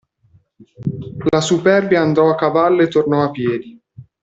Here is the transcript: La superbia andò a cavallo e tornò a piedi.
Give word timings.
La 1.29 1.41
superbia 1.41 2.01
andò 2.01 2.31
a 2.31 2.35
cavallo 2.35 2.81
e 2.81 2.87
tornò 2.87 3.21
a 3.21 3.29
piedi. 3.29 3.79